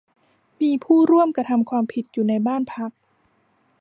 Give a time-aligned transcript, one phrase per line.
[0.61, 2.91] มีผู้ร่วมกระทำความผิดอยู่ในบ้านพัก